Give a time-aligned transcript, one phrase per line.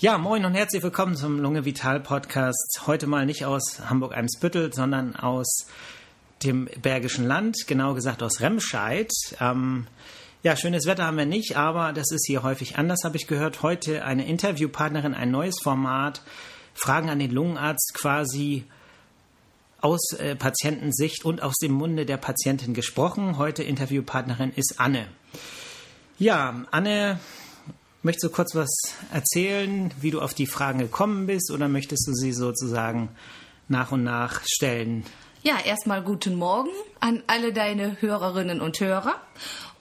[0.00, 2.84] Ja, moin und herzlich willkommen zum Lunge Vital Podcast.
[2.86, 5.66] Heute mal nicht aus Hamburg-Eimsbüttel, sondern aus
[6.42, 9.10] dem Bergischen Land, genau gesagt aus Remscheid.
[9.40, 9.86] Ähm,
[10.42, 13.62] ja, schönes Wetter haben wir nicht, aber das ist hier häufig anders, habe ich gehört.
[13.62, 16.22] Heute eine Interviewpartnerin, ein neues Format,
[16.72, 18.64] Fragen an den Lungenarzt quasi
[19.82, 23.36] aus äh, Patientensicht und aus dem Munde der Patientin gesprochen.
[23.36, 25.08] Heute Interviewpartnerin ist Anne.
[26.18, 27.20] Ja, Anne,
[28.02, 28.70] möchtest du kurz was
[29.12, 33.08] erzählen, wie du auf die Fragen gekommen bist oder möchtest du sie sozusagen
[33.68, 35.04] nach und nach stellen?
[35.42, 39.14] Ja, erstmal guten Morgen an alle deine Hörerinnen und Hörer.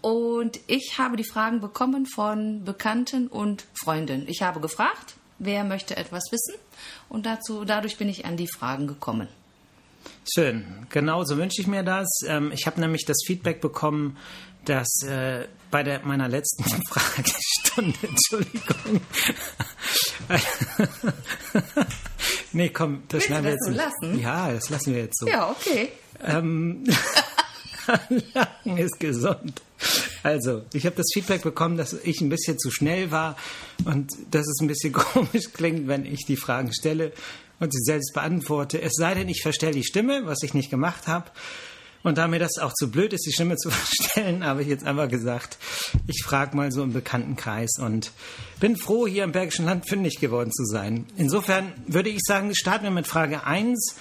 [0.01, 4.25] Und ich habe die Fragen bekommen von Bekannten und Freunden.
[4.27, 6.55] Ich habe gefragt, wer möchte etwas wissen?
[7.09, 9.27] Und dazu, dadurch bin ich an die Fragen gekommen.
[10.33, 12.07] Schön, genau so wünsche ich mir das.
[12.25, 14.15] Ähm, ich habe nämlich das Feedback bekommen,
[14.65, 19.01] dass äh, bei der, meiner letzten Fragestunde, Entschuldigung.
[22.53, 23.65] nee, komm, das Willst schneiden wir jetzt.
[23.65, 24.19] So lassen?
[24.19, 25.27] Ja, das lassen wir jetzt so.
[25.27, 25.89] Ja, okay.
[26.23, 26.83] Ähm,
[28.33, 29.61] Lachen ist gesund.
[30.23, 33.37] Also, ich habe das Feedback bekommen, dass ich ein bisschen zu schnell war
[33.85, 37.13] und dass es ein bisschen komisch klingt, wenn ich die Fragen stelle
[37.59, 38.81] und sie selbst beantworte.
[38.81, 41.31] Es sei denn, ich verstelle die Stimme, was ich nicht gemacht habe.
[42.01, 44.85] Und da mir das auch zu blöd ist, die Stimme zu verstellen, habe ich jetzt
[44.85, 45.57] einfach gesagt,
[46.07, 48.11] ich frage mal so im Bekanntenkreis und
[48.59, 51.05] bin froh, hier im Bergischen Land fündig geworden zu sein.
[51.17, 53.95] Insofern würde ich sagen, starten wir mit Frage 1.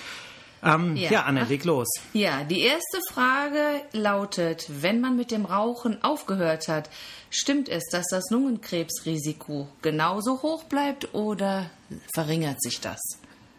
[0.62, 1.10] Ähm, ja.
[1.10, 1.88] ja, Anne, leg los.
[2.12, 6.90] Ja, die erste Frage lautet, wenn man mit dem Rauchen aufgehört hat,
[7.30, 11.70] stimmt es, dass das Lungenkrebsrisiko genauso hoch bleibt oder
[12.12, 12.98] verringert sich das?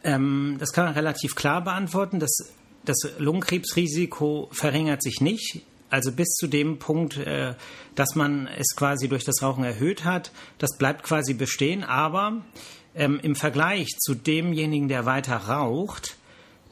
[0.03, 2.19] Ähm, das kann man relativ klar beantworten.
[2.19, 2.37] Das,
[2.85, 5.61] das Lungenkrebsrisiko verringert sich nicht.
[5.89, 7.55] Also bis zu dem Punkt, äh,
[7.95, 11.83] dass man es quasi durch das Rauchen erhöht hat, das bleibt quasi bestehen.
[11.83, 12.43] Aber
[12.95, 16.15] ähm, im Vergleich zu demjenigen, der weiter raucht,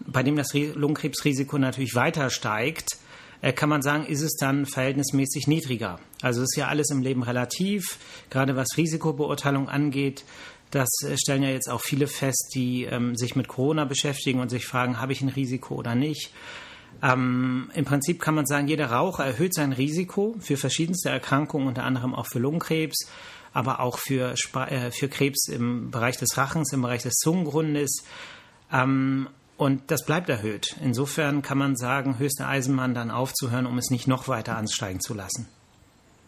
[0.05, 2.97] bei dem das Lungenkrebsrisiko natürlich weiter steigt,
[3.42, 5.99] äh, kann man sagen, ist es dann verhältnismäßig niedriger.
[6.21, 7.98] Also ist ja alles im Leben relativ,
[8.30, 10.23] gerade was Risikobeurteilung angeht.
[10.72, 14.50] Das äh, stellen ja jetzt auch viele fest, die ähm, sich mit Corona beschäftigen und
[14.50, 16.32] sich fragen, habe ich ein Risiko oder nicht.
[17.02, 21.83] Ähm, Im Prinzip kann man sagen, jeder Raucher erhöht sein Risiko für verschiedenste Erkrankungen, unter
[21.83, 23.08] anderem auch für Lungenkrebs,
[23.54, 28.04] aber auch für, äh, für Krebs im Bereich des Rachens, im Bereich des Zungengrundes.
[28.72, 30.76] Ähm, und das bleibt erhöht.
[30.83, 35.14] Insofern kann man sagen, höchste Eisenbahn dann aufzuhören, um es nicht noch weiter ansteigen zu
[35.14, 35.48] lassen.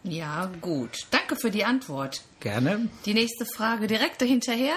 [0.02, 1.06] Ja, gut.
[1.10, 2.22] Danke für die Antwort.
[2.40, 2.88] Gerne.
[3.04, 4.74] Die nächste Frage direkt dahinterher?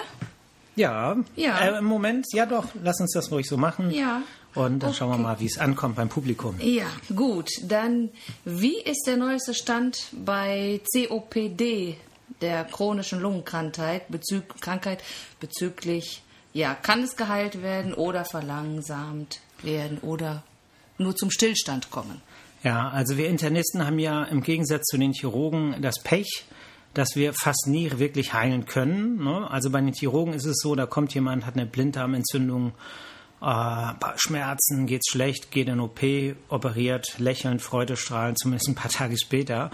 [0.76, 1.16] Ja.
[1.36, 1.60] Ja.
[1.60, 3.92] Äh, Im Moment, ja doch, lass uns das ruhig so machen.
[3.92, 4.24] Ja.
[4.56, 5.00] Und dann okay.
[5.00, 6.56] schauen wir mal, wie es ankommt beim Publikum.
[6.60, 6.86] Ja,
[7.16, 7.50] gut.
[7.64, 8.10] Dann,
[8.46, 11.98] wie ist der neueste Stand bei COPD,
[12.42, 15.04] der chronischen Lungenkrankheit, bezü Krankheit,
[15.40, 16.24] bezüglich
[16.54, 20.44] ja, kann es geheilt werden oder verlangsamt werden oder
[21.00, 22.22] nur zum Stillstand kommen?
[22.64, 26.46] Ja, also wir Internisten haben ja im Gegensatz zu den Chirurgen das Pech,
[26.94, 29.24] dass wir fast nie wirklich heilen können.
[29.24, 29.50] Ne?
[29.52, 32.72] Also bei den Chirurgen ist es so, da kommt jemand, hat eine Blinddarmentzündung,
[33.42, 36.00] äh, Schmerzen, geht's schlecht, geht in OP,
[36.48, 39.70] operiert, lächelnd, Freudestrahlen, zumindest ein paar Tage später.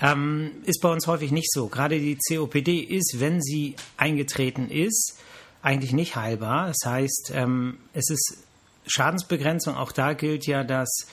[0.00, 1.66] Ähm, ist bei uns häufig nicht so.
[1.66, 5.18] Gerade die COPD ist, wenn sie eingetreten ist,
[5.60, 6.68] eigentlich nicht heilbar.
[6.68, 8.38] Das heißt, ähm, es ist
[8.86, 9.76] Schadensbegrenzung.
[9.76, 11.06] Auch da gilt ja, dass,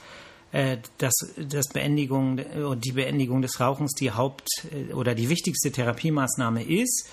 [0.52, 2.42] dass, dass Beendigung,
[2.80, 7.10] die Beendigung des Rauchens die Haupt- äh, oder die wichtigste Therapiemaßnahme ist.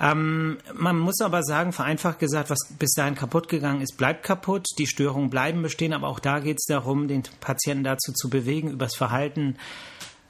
[0.00, 4.66] Ähm, man muss aber sagen, vereinfacht gesagt, was bis dahin kaputt gegangen ist, bleibt kaputt.
[4.78, 8.70] Die Störungen bleiben bestehen, aber auch da geht es darum, den Patienten dazu zu bewegen,
[8.70, 9.56] übers Verhalten,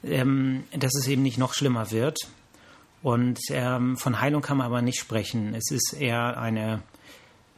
[0.03, 2.17] ähm, dass es eben nicht noch schlimmer wird.
[3.01, 5.53] Und ähm, von Heilung kann man aber nicht sprechen.
[5.55, 6.81] Es ist eher eine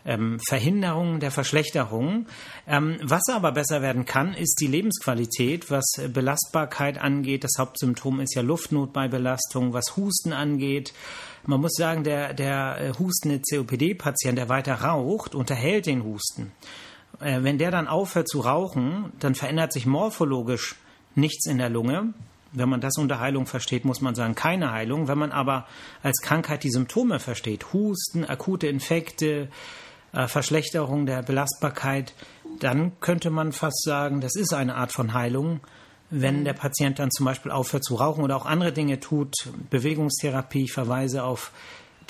[0.05, 2.27] ähm, Verhinderung der Verschlechterung.
[2.67, 7.43] Ähm, was aber besser werden kann, ist die Lebensqualität, was Belastbarkeit angeht.
[7.43, 10.93] Das Hauptsymptom ist ja Luftnot bei Belastung, was Husten angeht.
[11.45, 16.51] Man muss sagen, der, der äh, hustende COPD-Patient, der weiter raucht, unterhält den Husten.
[17.19, 20.75] Äh, wenn der dann aufhört zu rauchen, dann verändert sich morphologisch
[21.15, 22.13] nichts in der Lunge.
[22.51, 25.07] Wenn man das unter Heilung versteht, muss man sagen, keine Heilung.
[25.07, 25.67] Wenn man aber
[26.03, 29.49] als Krankheit die Symptome versteht, Husten, akute Infekte,
[30.15, 32.13] äh, Verschlechterung der Belastbarkeit,
[32.59, 35.59] dann könnte man fast sagen, das ist eine Art von Heilung.
[36.09, 39.33] Wenn der Patient dann zum Beispiel aufhört zu rauchen oder auch andere Dinge tut,
[39.69, 41.51] Bewegungstherapie, ich verweise auf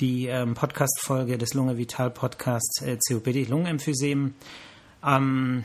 [0.00, 4.34] die ähm, Podcast-Folge des Lunge Vital Podcasts äh, COPD Lungenemphysem.
[5.04, 5.64] Ähm,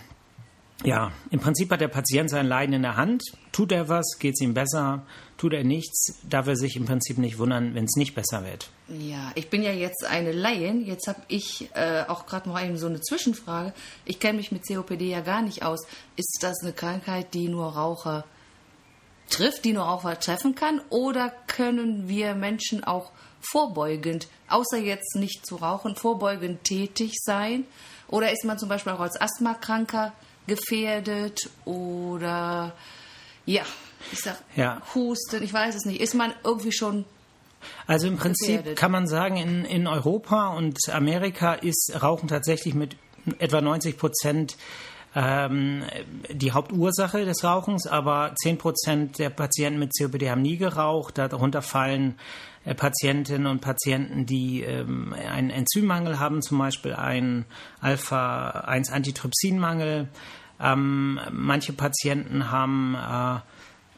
[0.83, 3.23] ja, im Prinzip hat der Patient sein Leiden in der Hand.
[3.51, 5.05] Tut er was, geht es ihm besser.
[5.37, 8.69] Tut er nichts, darf er sich im Prinzip nicht wundern, wenn es nicht besser wird.
[8.87, 10.85] Ja, ich bin ja jetzt eine Laien.
[10.85, 13.73] Jetzt habe ich äh, auch gerade noch eben so eine Zwischenfrage.
[14.05, 15.85] Ich kenne mich mit COPD ja gar nicht aus.
[16.15, 18.25] Ist das eine Krankheit, die nur Raucher
[19.29, 20.81] trifft, die nur Raucher treffen kann?
[20.89, 27.65] Oder können wir Menschen auch vorbeugend, außer jetzt nicht zu rauchen, vorbeugend tätig sein?
[28.07, 30.13] Oder ist man zum Beispiel auch als Asthmakranker
[30.47, 32.73] gefährdet oder
[33.45, 33.63] ja,
[34.11, 34.81] ich sag ja.
[34.93, 36.01] Husten, ich weiß es nicht.
[36.01, 37.05] Ist man irgendwie schon
[37.87, 38.77] also im Prinzip gefährdet?
[38.77, 42.95] kann man sagen, in, in Europa und Amerika ist Rauchen tatsächlich mit
[43.39, 44.57] etwa 90 Prozent
[45.13, 45.83] ähm,
[46.29, 51.17] die Hauptursache des Rauchens, aber 10 Prozent der Patienten mit COPD haben nie geraucht.
[51.17, 52.17] Darunter fallen
[52.63, 57.45] Patientinnen und Patienten, die ähm, einen Enzymmangel haben, zum Beispiel einen
[57.79, 60.09] Alpha-1-Antitrypsinmangel.
[60.59, 63.39] Ähm, manche Patienten haben äh,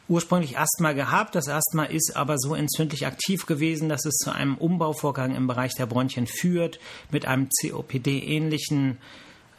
[0.08, 1.34] ursprünglich Asthma gehabt.
[1.34, 5.74] Das Asthma ist aber so entzündlich aktiv gewesen, dass es zu einem Umbauvorgang im Bereich
[5.74, 6.78] der Bronchien führt,
[7.10, 8.98] mit einem COPD-ähnlichen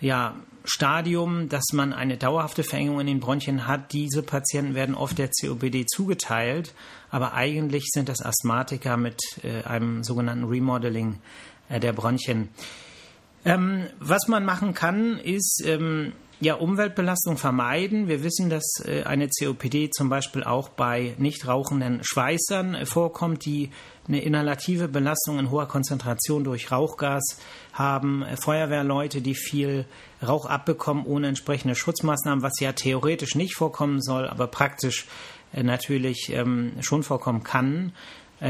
[0.05, 0.35] ja,
[0.65, 3.91] Stadium, dass man eine dauerhafte Verengung in den Bronchien hat.
[3.91, 6.75] Diese Patienten werden oft der COPD zugeteilt,
[7.09, 11.19] aber eigentlich sind das Asthmatiker mit äh, einem sogenannten Remodeling
[11.69, 12.49] äh, der Bronchien.
[13.45, 18.07] Ähm, was man machen kann, ist ähm, ja, Umweltbelastung vermeiden.
[18.07, 23.45] Wir wissen, dass äh, eine COPD zum Beispiel auch bei nicht rauchenden Schweißern äh, vorkommt,
[23.45, 23.69] die
[24.07, 27.39] eine inhalative Belastung in hoher Konzentration durch Rauchgas
[27.73, 28.23] haben.
[28.23, 29.85] Äh, Feuerwehrleute, die viel
[30.25, 35.07] Rauch abbekommen ohne entsprechende Schutzmaßnahmen, was ja theoretisch nicht vorkommen soll, aber praktisch
[35.53, 37.93] natürlich ähm, schon vorkommen kann.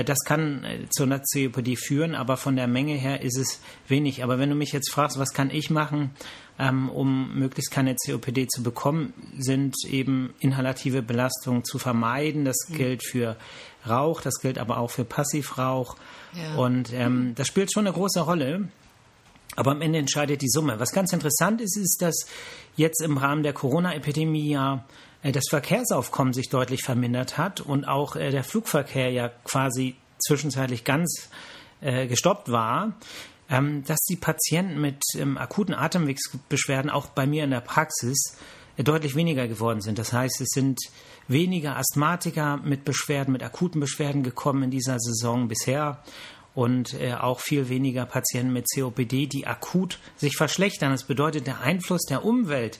[0.04, 4.24] Das kann zu einer COPD führen, aber von der Menge her ist es wenig.
[4.24, 6.12] Aber wenn du mich jetzt fragst, was kann ich machen,
[6.60, 12.46] ähm, um möglichst keine COPD zu bekommen, sind eben inhalative Belastungen zu vermeiden.
[12.46, 12.76] Das mhm.
[12.76, 13.38] gilt für
[13.88, 15.96] Rauch, das gilt aber auch für Passivrauch.
[16.34, 16.56] Ja.
[16.56, 18.70] Und ähm, das spielt schon eine große Rolle.
[19.56, 20.80] Aber am Ende entscheidet die Summe.
[20.80, 22.26] Was ganz interessant ist, ist, dass
[22.76, 24.78] jetzt im Rahmen der Corona-Epidemie ja äh,
[25.32, 31.30] das Verkehrsaufkommen sich deutlich vermindert hat und auch äh, der Flugverkehr ja quasi zwischenzeitlich ganz
[31.82, 32.94] äh, gestoppt war
[33.50, 38.38] ähm, dass die Patienten mit ähm, akuten Atemwegsbeschwerden auch bei mir in der Praxis
[38.78, 40.00] äh, deutlich weniger geworden sind.
[40.00, 40.80] Das heißt, es sind
[41.28, 46.04] weniger Asthmatiker mit Beschwerden, mit akuten Beschwerden gekommen in dieser Saison bisher
[46.54, 50.92] und äh, auch viel weniger Patienten mit COPD, die akut sich verschlechtern.
[50.92, 52.80] Das bedeutet, der Einfluss der Umwelt,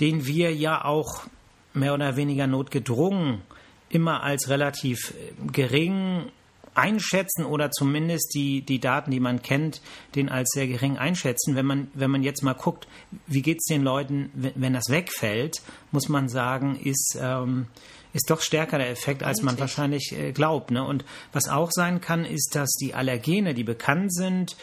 [0.00, 1.24] den wir ja auch
[1.72, 3.42] mehr oder weniger notgedrungen
[3.88, 6.30] immer als relativ äh, gering
[6.74, 9.80] einschätzen oder zumindest die, die Daten, die man kennt,
[10.14, 11.56] den als sehr gering einschätzen.
[11.56, 12.86] Wenn man, wenn man jetzt mal guckt,
[13.26, 17.66] wie geht es den Leuten, wenn, wenn, das wegfällt, muss man sagen, ist, ähm,
[18.12, 20.70] ist doch stärker der Effekt, als man wahrscheinlich äh, glaubt.
[20.70, 20.84] Ne?
[20.84, 24.56] Und was auch sein kann, ist, dass die Allergene, die bekannt sind,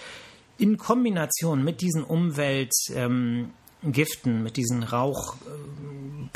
[0.58, 3.52] in Kombination mit diesen Umweltgiften,
[4.26, 4.84] ähm, mit diesen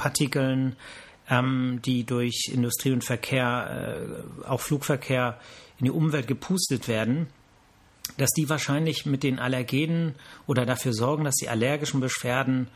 [0.01, 0.75] Rauchpartikeln,
[1.30, 3.98] ähm, die durch Industrie und Verkehr,
[4.44, 5.39] äh, auch Flugverkehr
[5.80, 7.27] in die Umwelt gepustet werden,
[8.18, 10.15] dass die wahrscheinlich mit den Allergenen
[10.48, 12.68] oder dafür sorgen, dass die allergischen Beschwerden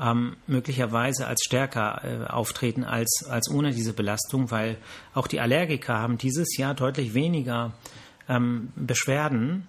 [0.00, 4.76] ähm, möglicherweise als stärker äh, auftreten als, als ohne diese Belastung, weil
[5.14, 7.72] auch die Allergiker haben dieses Jahr deutlich weniger
[8.28, 9.68] ähm, Beschwerden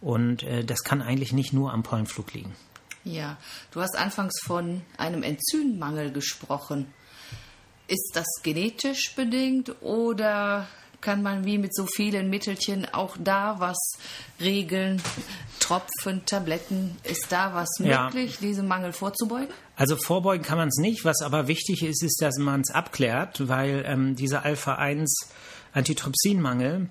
[0.00, 2.54] und äh, das kann eigentlich nicht nur am Pollenflug liegen.
[3.06, 3.36] Ja,
[3.70, 6.92] du hast anfangs von einem Enzymmangel gesprochen.
[7.86, 10.66] Ist das genetisch bedingt oder
[11.00, 13.78] kann man wie mit so vielen Mittelchen auch da was
[14.40, 15.00] regeln?
[15.60, 18.40] Tropfen, Tabletten, ist da was möglich, ja.
[18.40, 19.54] diesem Mangel vorzubeugen?
[19.76, 21.04] Also vorbeugen kann man es nicht.
[21.04, 25.06] Was aber wichtig ist, ist, dass man es abklärt, weil ähm, dieser Alpha-1
[25.72, 26.88] Antitrypsinmangel,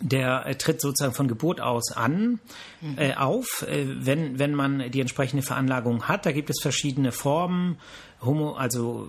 [0.00, 2.40] der äh, tritt sozusagen von Geburt aus an,
[2.80, 2.98] mhm.
[2.98, 6.26] äh, auf, äh, wenn, wenn man die entsprechende Veranlagung hat.
[6.26, 7.78] Da gibt es verschiedene Formen,
[8.22, 9.08] Homo, also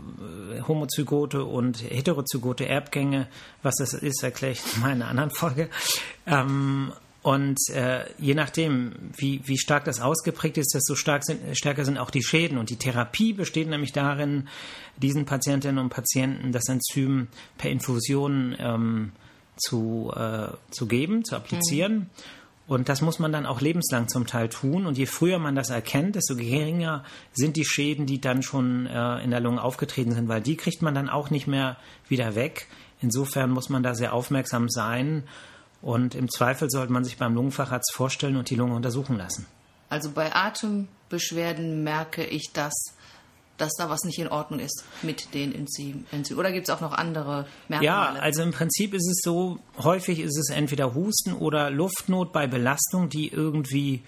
[0.53, 3.27] äh, Homozygote und heterozygote Erbgänge.
[3.63, 5.69] Was das ist, erkläre ich mal in einer anderen Folge.
[6.25, 6.91] Ähm,
[7.23, 11.99] und äh, je nachdem, wie, wie stark das ausgeprägt ist, desto stark sind, stärker sind
[11.99, 12.57] auch die Schäden.
[12.57, 14.47] Und die Therapie besteht nämlich darin,
[14.97, 17.27] diesen Patientinnen und Patienten das Enzym
[17.59, 19.11] per Infusion ähm,
[19.61, 21.93] zu, äh, zu geben, zu applizieren.
[21.93, 22.09] Mhm.
[22.67, 24.85] Und das muss man dann auch lebenslang zum Teil tun.
[24.85, 27.03] Und je früher man das erkennt, desto geringer
[27.33, 30.81] sind die Schäden, die dann schon äh, in der Lunge aufgetreten sind, weil die kriegt
[30.81, 31.77] man dann auch nicht mehr
[32.07, 32.67] wieder weg.
[33.01, 35.23] Insofern muss man da sehr aufmerksam sein.
[35.81, 39.47] Und im Zweifel sollte man sich beim Lungenfacharzt vorstellen und die Lunge untersuchen lassen.
[39.89, 42.95] Also bei Atembeschwerden merke ich das
[43.61, 46.05] dass da was nicht in Ordnung ist mit den Enzymen.
[46.35, 47.85] Oder gibt es auch noch andere Merkmale?
[47.85, 52.47] Ja, also im Prinzip ist es so, häufig ist es entweder Husten oder Luftnot bei
[52.47, 54.03] Belastung, die irgendwie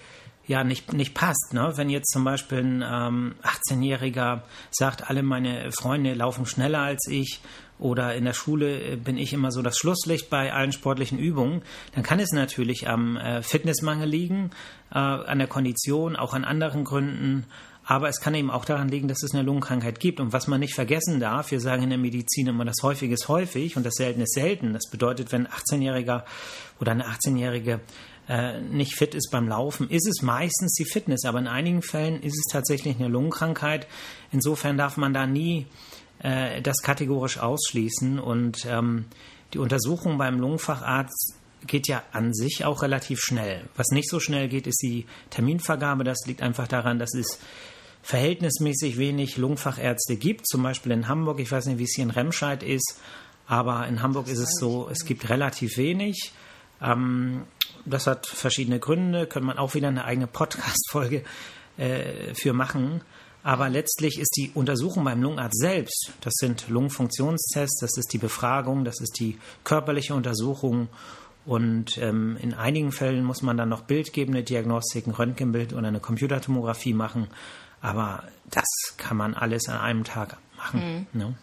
[0.45, 1.53] ja nicht, nicht passt.
[1.53, 1.73] Ne?
[1.75, 4.41] Wenn jetzt zum Beispiel ein ähm, 18-Jähriger
[4.71, 7.39] sagt, alle meine Freunde laufen schneller als ich
[7.79, 11.61] oder in der Schule äh, bin ich immer so das Schlusslicht bei allen sportlichen Übungen,
[11.93, 14.51] dann kann es natürlich am äh, Fitnessmangel liegen,
[14.91, 17.45] äh, an der Kondition, auch an anderen Gründen.
[17.85, 20.19] Aber es kann eben auch daran liegen, dass es eine Lungenkrankheit gibt.
[20.19, 23.27] Und was man nicht vergessen darf, wir sagen in der Medizin immer, das häufig ist
[23.27, 24.73] häufig und das selten ist selten.
[24.73, 26.23] Das bedeutet, wenn ein 18-Jähriger
[26.79, 27.81] oder eine 18-Jährige
[28.29, 31.25] äh, nicht fit ist beim Laufen, ist es meistens die Fitness.
[31.25, 33.85] Aber in einigen Fällen ist es tatsächlich eine Lungenkrankheit.
[34.31, 35.67] Insofern darf man da nie
[36.19, 38.17] äh, das kategorisch ausschließen.
[38.17, 39.05] Und ähm,
[39.53, 41.35] die Untersuchung beim Lungenfacharzt
[41.67, 43.61] geht ja an sich auch relativ schnell.
[43.75, 46.03] Was nicht so schnell geht, ist die Terminvergabe.
[46.03, 47.39] Das liegt einfach daran, dass es
[48.03, 50.47] verhältnismäßig wenig Lungenfachärzte gibt.
[50.47, 51.39] Zum Beispiel in Hamburg.
[51.39, 52.99] Ich weiß nicht, wie es hier in Remscheid ist.
[53.47, 56.31] Aber in Hamburg ist es so, es gibt relativ wenig.
[56.81, 57.43] Ähm,
[57.85, 59.25] das hat verschiedene Gründe.
[59.25, 61.23] Könnte man auch wieder eine eigene Podcast-Folge
[61.77, 63.01] äh, für machen.
[63.43, 68.85] Aber letztlich ist die Untersuchung beim Lungenarzt selbst, das sind Lungenfunktionstests, das ist die Befragung,
[68.85, 70.87] das ist die körperliche Untersuchung
[71.45, 76.93] und ähm, in einigen Fällen muss man dann noch bildgebende Diagnostiken, Röntgenbild oder eine Computertomographie
[76.93, 77.27] machen.
[77.83, 78.65] Aber das
[78.97, 81.07] kann man alles an einem Tag machen.
[81.13, 81.19] Mhm.
[81.19, 81.35] Ne?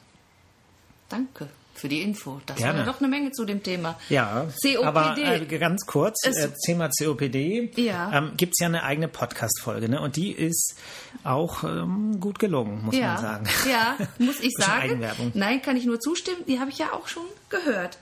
[1.11, 2.41] Danke für die Info.
[2.47, 2.79] Das Gerne.
[2.79, 3.99] war ja doch eine Menge zu dem Thema.
[4.09, 4.85] Ja, COPD.
[4.85, 7.73] aber äh, ganz kurz, äh, Thema COPD.
[7.77, 8.11] Ja.
[8.13, 10.01] Ähm, Gibt es ja eine eigene Podcast-Folge ne?
[10.01, 10.77] und die ist
[11.25, 13.15] auch ähm, gut gelungen, muss ja.
[13.15, 13.47] man sagen.
[13.71, 14.93] Ja, muss ich sagen.
[14.93, 15.33] Eigenwerbung.
[15.35, 16.45] Nein, kann ich nur zustimmen.
[16.47, 17.99] Die habe ich ja auch schon gehört.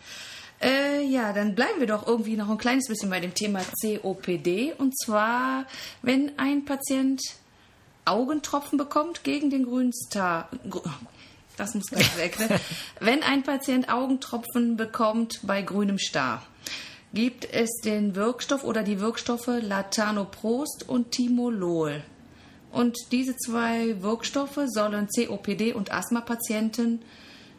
[0.60, 4.74] Äh, ja, dann bleiben wir doch irgendwie noch ein kleines bisschen bei dem Thema COPD.
[4.78, 5.66] Und zwar,
[6.02, 7.20] wenn ein Patient
[8.08, 10.48] Augentropfen bekommt gegen den grünen Star.
[11.56, 12.38] Das muss ganz weg.
[12.38, 12.60] Ne?
[13.00, 16.42] Wenn ein Patient Augentropfen bekommt bei grünem Star,
[17.12, 22.02] gibt es den Wirkstoff oder die Wirkstoffe Latanoprost und Timolol.
[22.70, 27.00] Und diese zwei Wirkstoffe sollen COPD und Asthma-Patienten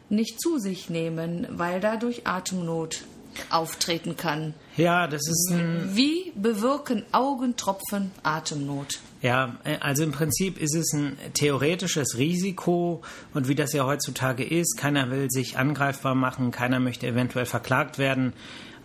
[0.08, 3.02] nicht zu sich nehmen, weil dadurch Atemnot
[3.48, 4.54] auftreten kann.
[4.76, 5.90] Ja, das ist ein.
[5.94, 9.00] Wie bewirken Augentropfen Atemnot?
[9.22, 13.02] Ja, äh, also im Prinzip ist es ein theoretisches Risiko
[13.34, 17.98] und wie das ja heutzutage ist, keiner will sich angreifbar machen, keiner möchte eventuell verklagt
[17.98, 18.32] werden,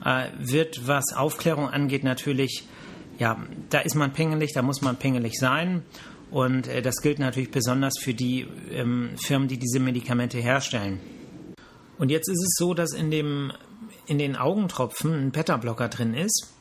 [0.04, 2.68] äh, wird was Aufklärung angeht natürlich,
[3.18, 5.84] ja, da ist man pingelig, da muss man pingelig sein
[6.32, 11.00] und äh, das gilt natürlich besonders für die ähm, Firmen, die diese Medikamente herstellen.
[11.98, 13.54] Und jetzt ist es so, dass in dem
[14.08, 16.54] in den Augentropfen ein Beta-Blocker drin ist.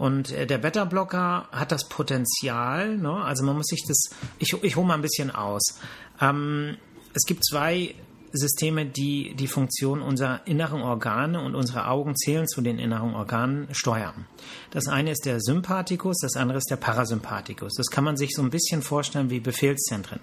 [0.00, 3.22] Und äh, der Beta-Blocker hat das Potenzial, ne?
[3.22, 5.78] also man muss sich das, ich, ich hole mal ein bisschen aus.
[6.22, 6.78] Ähm,
[7.12, 7.94] es gibt zwei
[8.32, 13.68] Systeme, die die Funktion unserer inneren Organe und unsere Augen zählen zu den inneren Organen
[13.72, 14.26] steuern.
[14.70, 17.74] Das eine ist der Sympathikus, das andere ist der Parasympathikus.
[17.74, 20.20] Das kann man sich so ein bisschen vorstellen wie Befehlszentren.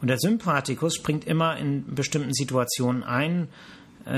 [0.00, 3.48] Und der Sympathikus springt immer in bestimmten Situationen ein,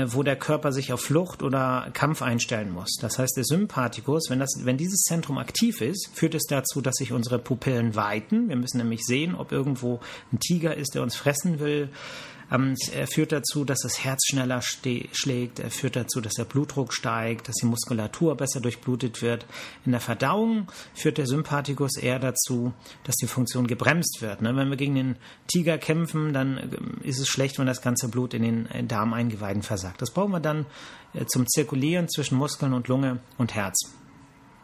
[0.07, 2.97] wo der Körper sich auf Flucht oder Kampf einstellen muss.
[2.99, 6.95] Das heißt, der Sympathikus, wenn, das, wenn dieses Zentrum aktiv ist, führt es dazu, dass
[6.95, 8.49] sich unsere Pupillen weiten.
[8.49, 9.99] Wir müssen nämlich sehen, ob irgendwo
[10.31, 11.89] ein Tiger ist, der uns fressen will.
[12.51, 15.59] Ähm, er führt dazu, dass das Herz schneller schlägt.
[15.59, 19.45] Er führt dazu, dass der Blutdruck steigt, dass die Muskulatur besser durchblutet wird.
[19.85, 22.73] In der Verdauung führt der Sympathikus eher dazu,
[23.03, 24.41] dass die Funktion gebremst wird.
[24.41, 24.55] Ne?
[24.55, 25.15] Wenn wir gegen den
[25.47, 30.01] Tiger kämpfen, dann ähm, ist es schlecht, wenn das ganze Blut in den Darmeingeweiden versagt.
[30.01, 30.65] Das brauchen wir dann
[31.13, 33.77] äh, zum Zirkulieren zwischen Muskeln und Lunge und Herz.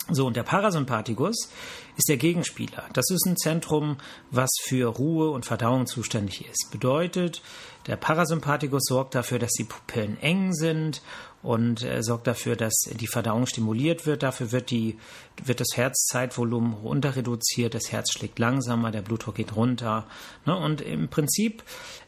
[0.10, 1.48] So, und der Parasympathikus
[1.96, 2.84] ist der Gegenspieler.
[2.92, 3.98] Das ist ein Zentrum,
[4.32, 6.68] was für Ruhe und Verdauung zuständig ist.
[6.72, 7.42] Bedeutet,
[7.88, 11.02] der Parasympathikus sorgt dafür, dass die Pupillen eng sind
[11.42, 14.24] und äh, sorgt dafür, dass die Verdauung stimuliert wird.
[14.24, 14.98] Dafür wird, die,
[15.44, 20.08] wird das Herzzeitvolumen runter reduziert, das Herz schlägt langsamer, der Blutdruck geht runter.
[20.46, 20.56] Ne?
[20.58, 21.64] Und im Prinzip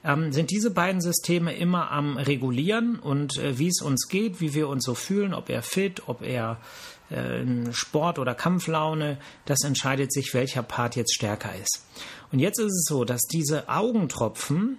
[0.06, 4.54] ähm, sind diese beiden Systeme immer am Regulieren und äh, wie es uns geht, wie
[4.54, 6.62] wir uns so fühlen, ob er fit, ob er
[7.10, 11.86] äh, Sport- oder Kampflaune, das entscheidet sich, welcher Part jetzt stärker ist.
[12.32, 14.78] Und jetzt ist es so, dass diese Augentropfen,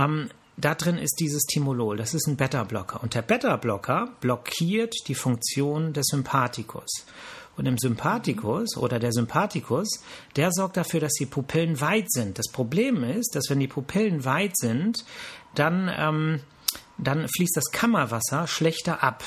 [0.00, 3.02] ähm, da drin ist dieses Timolol, das ist ein Beta-Blocker.
[3.02, 7.06] Und der Beta-Blocker blockiert die Funktion des Sympathikus.
[7.56, 10.02] Und im Sympathikus oder der Sympathikus,
[10.36, 12.38] der sorgt dafür, dass die Pupillen weit sind.
[12.38, 15.04] Das Problem ist, dass wenn die Pupillen weit sind,
[15.54, 16.40] dann, ähm,
[16.98, 19.24] dann fließt das Kammerwasser schlechter ab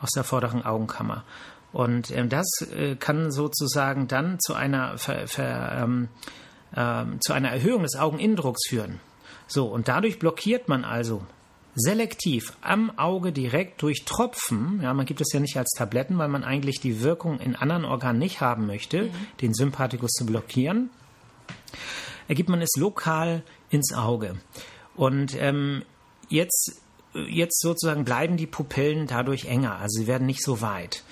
[0.00, 1.24] aus der vorderen Augenkammer.
[1.72, 6.08] Und ähm, das äh, kann sozusagen dann zu einer, ver, ver, ähm,
[6.74, 9.00] ähm, zu einer Erhöhung des Augeninnendrucks führen.
[9.46, 11.22] So, und dadurch blockiert man also
[11.76, 16.28] selektiv am Auge direkt durch Tropfen, ja, man gibt es ja nicht als Tabletten, weil
[16.28, 19.10] man eigentlich die Wirkung in anderen Organen nicht haben möchte, mhm.
[19.42, 20.90] den Sympathikus zu blockieren,
[22.28, 24.36] ergibt man es lokal ins Auge.
[24.96, 25.84] Und ähm,
[26.30, 26.80] jetzt,
[27.28, 31.04] jetzt sozusagen bleiben die Pupillen dadurch enger, also sie werden nicht so weit.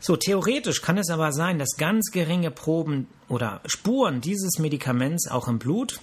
[0.00, 5.46] So, theoretisch kann es aber sein, dass ganz geringe Proben oder Spuren dieses Medikaments auch
[5.46, 6.00] im Blut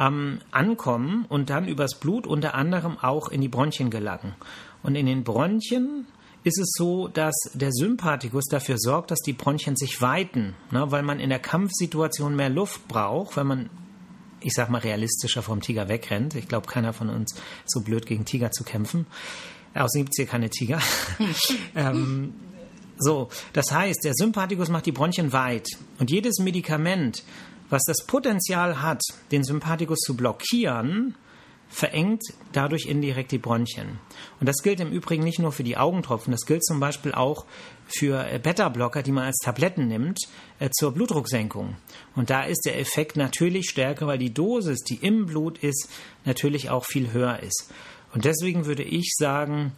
[0.00, 4.34] ähm, ankommen und dann übers Blut unter anderem auch in die Bronchien gelangen.
[4.82, 6.06] Und in den Bronchien
[6.42, 11.02] ist es so, dass der Sympathikus dafür sorgt, dass die Bronchien sich weiten, ne, weil
[11.02, 13.70] man in der Kampfsituation mehr Luft braucht, wenn man,
[14.40, 16.34] ich sag mal, realistischer vom Tiger wegrennt.
[16.34, 19.06] Ich glaube, keiner von uns ist so blöd gegen Tiger zu kämpfen.
[19.74, 20.80] Außerdem gibt es hier keine Tiger.
[21.76, 22.32] ähm,
[22.96, 25.68] so, das heißt, der Sympathikus macht die Bronchien weit.
[25.98, 27.22] Und jedes Medikament,
[27.70, 29.00] was das Potenzial hat,
[29.32, 31.14] den Sympathikus zu blockieren,
[31.70, 32.22] verengt
[32.52, 34.00] dadurch indirekt die Bronchien.
[34.40, 37.46] Und das gilt im Übrigen nicht nur für die Augentropfen, das gilt zum Beispiel auch
[37.86, 40.18] für äh, Beta-Blocker, die man als Tabletten nimmt,
[40.58, 41.76] äh, zur Blutdrucksenkung.
[42.16, 45.88] Und da ist der Effekt natürlich stärker, weil die Dosis, die im Blut ist,
[46.24, 47.72] natürlich auch viel höher ist.
[48.12, 49.72] Und deswegen würde ich sagen,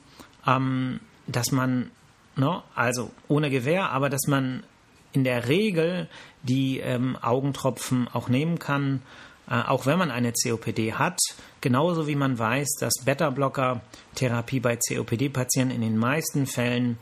[0.47, 1.91] ähm, dass man,
[2.37, 4.65] ne, also ohne Gewehr, aber dass man
[5.13, 6.09] in der Regel
[6.43, 9.03] die ähm, Augentropfen auch nehmen kann,
[9.49, 11.19] äh, auch wenn man eine COPD hat.
[11.61, 16.99] Genauso wie man weiß, dass Beta-Blocker-Therapie bei COPD-Patienten in den meisten Fällen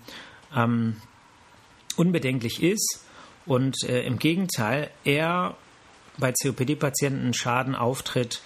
[0.55, 0.97] ähm,
[1.97, 3.05] unbedenklich ist
[3.47, 5.57] und äh, im Gegenteil eher
[6.19, 8.43] bei COPD-Patienten Schaden auftritt,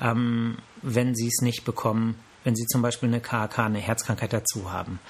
[0.00, 4.72] ähm, wenn sie es nicht bekommen, wenn sie zum Beispiel eine KK, eine Herzkrankheit dazu
[4.72, 5.00] haben.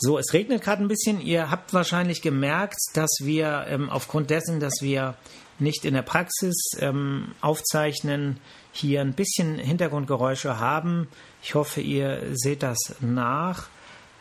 [0.00, 1.20] So, es regnet gerade ein bisschen.
[1.20, 5.14] Ihr habt wahrscheinlich gemerkt, dass wir ähm, aufgrund dessen, dass wir
[5.58, 8.38] nicht in der Praxis ähm, aufzeichnen,
[8.72, 11.08] hier ein bisschen Hintergrundgeräusche haben.
[11.42, 13.68] Ich hoffe, ihr seht das nach.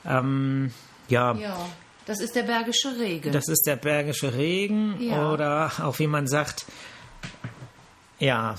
[0.05, 0.74] Ähm,
[1.07, 1.33] ja.
[1.33, 1.65] ja.
[2.05, 3.31] Das ist der Bergische Regen.
[3.31, 5.31] Das ist der Bergische Regen ja.
[5.31, 6.65] oder auch wie man sagt,
[8.17, 8.56] ja,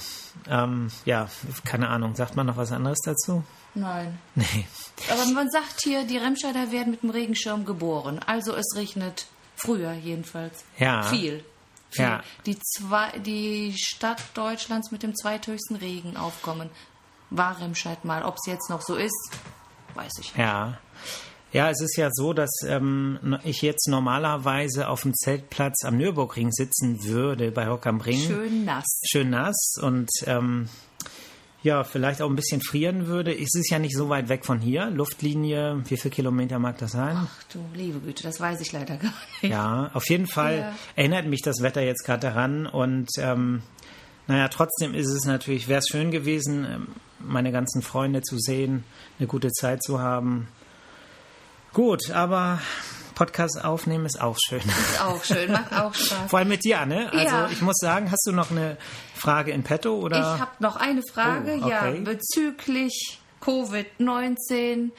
[0.49, 1.29] ähm, ja,
[1.65, 2.15] keine Ahnung.
[2.15, 3.45] Sagt man noch was anderes dazu?
[3.75, 4.19] Nein.
[4.35, 4.67] Nee.
[5.11, 8.21] Aber man sagt hier, die Remscheider werden mit dem Regenschirm geboren.
[8.27, 10.65] Also es regnet früher jedenfalls.
[10.79, 11.03] Ja.
[11.03, 11.45] Viel.
[11.91, 12.05] Viel.
[12.05, 12.23] Ja.
[12.47, 16.71] Die, zwei, die Stadt Deutschlands mit dem zweithöchsten Regenaufkommen
[17.31, 18.25] war Remscheid mal.
[18.25, 19.31] Ob es jetzt noch so ist,
[19.95, 20.39] weiß ich nicht.
[20.39, 20.79] Ja.
[21.53, 26.53] Ja, es ist ja so, dass ähm, ich jetzt normalerweise auf dem Zeltplatz am Nürburgring
[26.53, 28.21] sitzen würde bei Hock am Ring.
[28.21, 29.01] Schön nass.
[29.05, 30.69] Schön nass und ähm,
[31.63, 33.35] ja, vielleicht auch ein bisschen frieren würde.
[33.35, 34.91] Es ist ja nicht so weit weg von hier.
[34.91, 37.17] Luftlinie, wie viele Kilometer mag das sein?
[37.19, 39.53] Ach du liebe Güte, das weiß ich leider gar nicht.
[39.53, 40.75] Ja, auf jeden Fall ja.
[40.97, 42.67] erinnert mich das Wetter jetzt gerade daran.
[42.67, 43.63] Und ähm,
[44.27, 48.85] naja, trotzdem ist es natürlich, wäre es schön gewesen, ähm, meine ganzen Freunde zu sehen,
[49.19, 50.49] eine gute Zeit zu haben.
[51.75, 52.61] Gut, aber
[53.21, 54.61] Podcast aufnehmen ist auch schön.
[54.61, 56.31] Ist auch schön, macht auch Spaß.
[56.31, 57.13] Vor allem mit dir, ne?
[57.13, 57.49] Also ja.
[57.51, 58.79] ich muss sagen, hast du noch eine
[59.15, 60.19] Frage in petto oder?
[60.19, 61.69] Ich habe noch eine Frage, oh, okay.
[61.69, 64.93] ja, bezüglich Covid-19,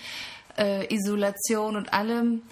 [0.55, 2.43] äh, Isolation und allem.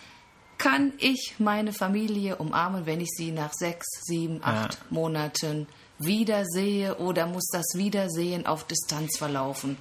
[0.57, 4.79] Kann ich meine Familie umarmen, wenn ich sie nach sechs, sieben, acht ja.
[4.89, 5.67] Monaten
[5.99, 9.77] wiedersehe oder muss das Wiedersehen auf Distanz verlaufen?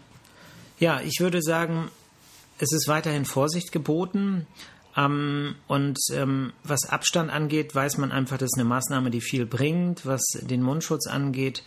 [0.78, 1.90] Ja, ich würde sagen,
[2.58, 4.46] es ist weiterhin Vorsicht geboten.
[4.98, 9.46] Ähm, und ähm, was Abstand angeht, weiß man einfach, das ist eine Maßnahme, die viel
[9.46, 10.04] bringt.
[10.04, 11.62] Was den Mundschutz angeht,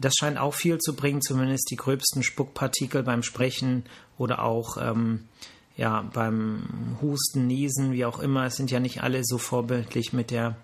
[0.00, 3.84] das scheint auch viel zu bringen, zumindest die gröbsten Spuckpartikel beim Sprechen
[4.18, 5.28] oder auch ähm,
[5.76, 8.46] ja, beim Husten, Niesen, wie auch immer.
[8.46, 10.56] Es sind ja nicht alle so vorbildlich mit der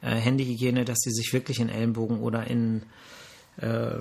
[0.00, 2.82] äh, Handyhygiene, dass sie sich wirklich in Ellenbogen oder in,
[3.58, 3.98] äh,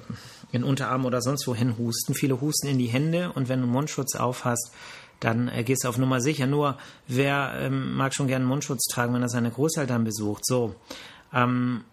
[0.51, 2.13] in Unterarm oder sonst wohin husten.
[2.13, 4.71] Viele husten in die Hände und wenn du Mundschutz aufhast,
[5.19, 6.47] dann äh, gehst du auf Nummer sicher.
[6.47, 6.77] Nur,
[7.07, 10.45] wer ähm, mag schon gerne Mundschutz tragen, wenn er seine Großeltern besucht?
[10.45, 10.75] So,
[11.33, 11.83] ähm,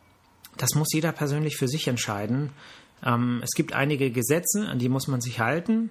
[0.57, 2.51] das muss jeder persönlich für sich entscheiden.
[3.05, 5.91] Ähm, es gibt einige Gesetze, an die muss man sich halten.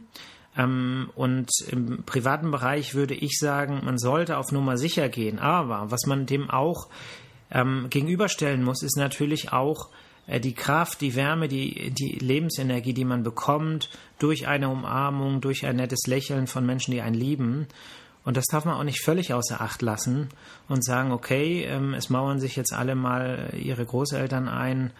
[0.57, 5.39] Ähm, und im privaten Bereich würde ich sagen, man sollte auf Nummer sicher gehen.
[5.39, 6.87] Aber was man dem auch
[7.51, 9.89] ähm, gegenüberstellen muss, ist natürlich auch
[10.27, 15.75] die Kraft, die Wärme, die, die Lebensenergie, die man bekommt durch eine Umarmung, durch ein
[15.75, 17.67] nettes Lächeln von Menschen, die einen lieben.
[18.23, 20.29] Und das darf man auch nicht völlig außer Acht lassen
[20.69, 24.91] und sagen, okay, ähm, es mauern sich jetzt alle mal ihre Großeltern ein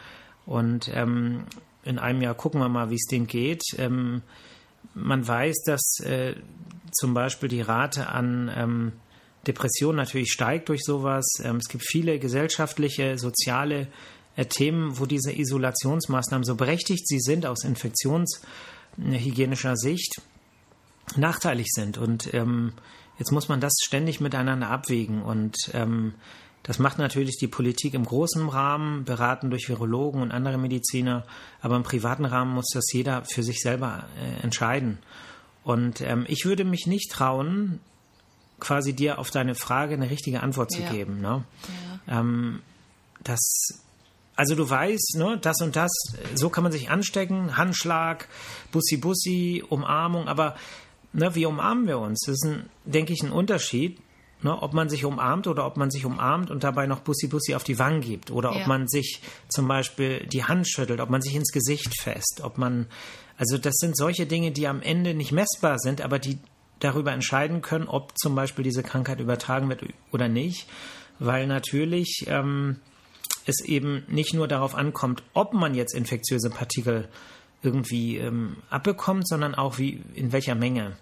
[0.45, 1.45] und ähm,
[1.85, 3.63] in einem Jahr gucken wir mal, wie es denen geht.
[3.77, 4.23] Ähm,
[4.93, 6.35] man weiß, dass äh,
[6.91, 8.91] zum Beispiel die Rate an
[9.47, 11.25] Depressionen natürlich steigt durch sowas.
[11.39, 13.87] Es gibt viele gesellschaftliche, soziale äh,
[14.35, 20.21] Themen, wo diese Isolationsmaßnahmen, so berechtigt sie sind aus Infektionsgründen, hygienischer Sicht
[21.15, 21.97] nachteilig sind.
[21.97, 22.73] Und ähm,
[23.19, 25.21] jetzt muss man das ständig miteinander abwägen.
[25.21, 26.13] Und ähm,
[26.63, 31.25] das macht natürlich die Politik im großen Rahmen, beraten durch Virologen und andere Mediziner.
[31.61, 34.97] Aber im privaten Rahmen muss das jeder für sich selber äh, entscheiden.
[35.63, 37.79] Und ähm, ich würde mich nicht trauen,
[38.59, 40.91] quasi dir auf deine Frage eine richtige Antwort zu Ja.
[40.91, 41.19] geben.
[41.21, 41.43] Ne?
[42.07, 42.19] Ja.
[42.19, 42.61] Ähm,
[43.23, 43.39] das,
[44.35, 45.91] also du weißt, ne, das und das,
[46.35, 48.27] so kann man sich anstecken, Handschlag,
[48.71, 50.55] Bussi Bussi, Umarmung, aber
[51.13, 52.21] ne, wie umarmen wir uns?
[52.25, 53.99] Das ist, ein, denke ich, ein Unterschied,
[54.41, 57.55] ne, ob man sich umarmt oder ob man sich umarmt und dabei noch Bussi Bussi
[57.55, 58.67] auf die Wangen gibt oder ob Ja.
[58.67, 62.87] man sich zum Beispiel die Hand schüttelt, ob man sich ins Gesicht fässt, ob man,
[63.37, 66.39] also das sind solche Dinge, die am Ende nicht messbar sind, aber die
[66.79, 70.67] darüber entscheiden können, ob zum Beispiel diese Krankheit übertragen wird oder nicht,
[71.19, 72.77] weil natürlich ähm,
[73.45, 77.09] es eben nicht nur darauf ankommt, ob man jetzt infektiöse Partikel
[77.61, 80.97] irgendwie ähm, abbekommt, sondern auch wie in welcher Menge.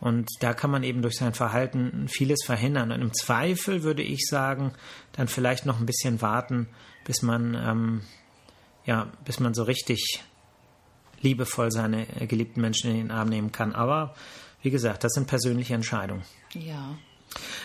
[0.00, 2.90] Und da kann man eben durch sein Verhalten vieles verhindern.
[2.90, 4.72] Und im Zweifel würde ich sagen,
[5.12, 6.68] dann vielleicht noch ein bisschen warten,
[7.04, 8.00] bis man ähm,
[8.84, 10.22] ja, bis man so richtig
[11.20, 13.74] liebevoll seine äh, geliebten Menschen in den Arm nehmen kann.
[13.74, 14.14] Aber
[14.62, 16.22] wie gesagt, das sind persönliche Entscheidungen.
[16.54, 16.96] ja.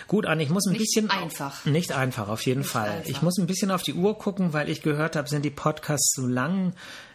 [0.06, 1.10] Gut, Anne, ich muss ein Nicht bisschen.
[1.10, 1.64] einfach.
[1.64, 2.90] Nicht einfach, auf jeden Nicht Fall.
[2.90, 3.10] einfach.
[3.10, 6.12] Ich muss ein bisschen auf die Uhr gucken, weil ich gehört habe, sind die Podcasts
[6.14, 6.74] zu lang,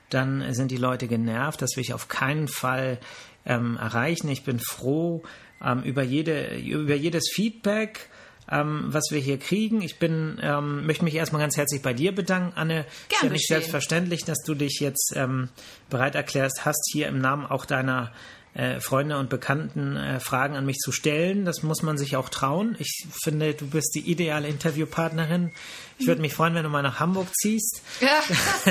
[0.10, 1.62] dann sind die Leute genervt.
[1.62, 3.00] Das will ich auf keinen Fall
[3.46, 4.30] ähm, erreichen.
[4.30, 5.24] Ich bin froh
[5.64, 8.10] ähm, über, jede, über jedes Feedback.
[8.50, 9.82] Ähm, was wir hier kriegen.
[9.82, 12.80] Ich bin, ähm, möchte mich erstmal ganz herzlich bei dir bedanken, Anne.
[12.80, 15.48] ist ja Gern nicht selbstverständlich, dass du dich jetzt ähm,
[15.90, 18.12] bereit erklärst hast, hier im Namen auch deiner
[18.54, 21.46] äh, Freunde und Bekannten äh, Fragen an mich zu stellen.
[21.46, 22.76] Das muss man sich auch trauen.
[22.80, 25.52] Ich finde, du bist die ideale Interviewpartnerin.
[25.98, 27.82] Ich würde mich freuen, wenn du mal nach Hamburg ziehst.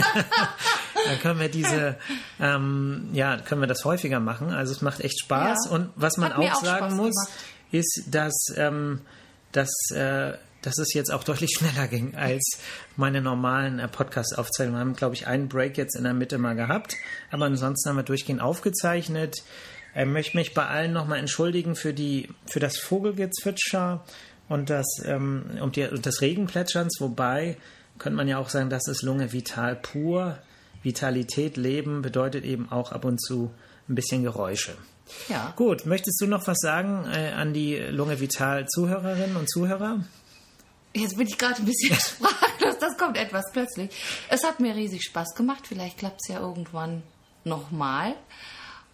[1.07, 1.97] Dann können wir diese,
[2.41, 4.53] ähm, ja, können wir das häufiger machen.
[4.53, 5.67] Also es macht echt Spaß.
[5.67, 5.71] Ja.
[5.71, 7.31] Und was man auch auch sagen muss, gemacht.
[7.73, 9.01] ist, dass, ähm,
[9.53, 12.59] dass, äh, dass es jetzt auch deutlich schneller ging als
[12.97, 14.79] meine normalen äh, Podcast-Aufzeichnungen.
[14.79, 16.97] Wir haben, glaube ich, einen Break jetzt in der Mitte mal gehabt,
[17.31, 19.43] aber ansonsten haben wir durchgehend aufgezeichnet.
[19.95, 24.05] Ich möchte mich bei allen nochmal entschuldigen für, die, für das Vogelgezwitscher
[24.49, 27.57] und das, ähm, und, die, und das Regenplätscherns, wobei
[27.99, 30.39] könnte man ja auch sagen, das ist Lunge vital pur.
[30.83, 33.51] Vitalität, Leben bedeutet eben auch ab und zu
[33.89, 34.73] ein bisschen Geräusche.
[35.29, 35.53] ja.
[35.57, 40.01] Gut, möchtest du noch was sagen äh, an die Lunge Vital Zuhörerinnen und Zuhörer?
[40.93, 42.79] Jetzt bin ich gerade ein bisschen sprachlos.
[42.81, 43.91] Das kommt etwas plötzlich.
[44.29, 45.67] Es hat mir riesig Spaß gemacht.
[45.67, 47.03] Vielleicht klappt es ja irgendwann
[47.45, 48.15] nochmal.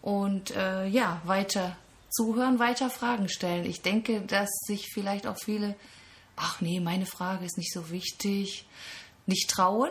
[0.03, 1.77] Und äh, ja, weiter
[2.11, 3.65] zuhören, weiter Fragen stellen.
[3.65, 5.75] Ich denke, dass sich vielleicht auch viele,
[6.37, 8.67] ach nee, meine Frage ist nicht so wichtig,
[9.27, 9.91] nicht trauen,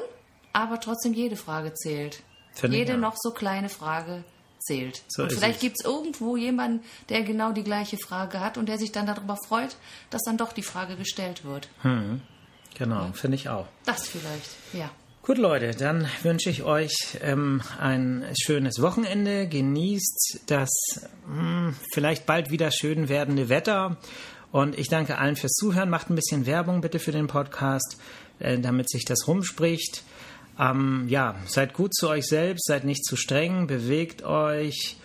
[0.53, 2.23] aber trotzdem jede Frage zählt.
[2.53, 4.23] Finde jede noch so kleine Frage
[4.65, 5.03] zählt.
[5.07, 8.77] So und vielleicht gibt es irgendwo jemanden, der genau die gleiche Frage hat und der
[8.77, 9.75] sich dann darüber freut,
[10.09, 11.69] dass dann doch die Frage gestellt wird.
[12.77, 13.67] Genau, finde ich auch.
[13.85, 14.89] Das vielleicht, ja.
[15.21, 19.47] Gut, Leute, dann wünsche ich euch ähm, ein schönes Wochenende.
[19.47, 20.69] Genießt das
[21.27, 23.97] mh, vielleicht bald wieder schön werdende Wetter.
[24.51, 25.89] Und ich danke allen fürs Zuhören.
[25.89, 27.97] Macht ein bisschen Werbung bitte für den Podcast,
[28.39, 30.03] äh, damit sich das rumspricht.
[30.59, 34.97] Ähm, ja, seid gut zu euch selbst, seid nicht zu streng, bewegt euch,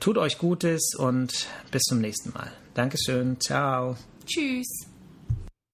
[0.00, 2.50] tut euch Gutes und bis zum nächsten Mal.
[2.74, 3.96] Dankeschön, ciao.
[4.26, 4.95] Tschüss.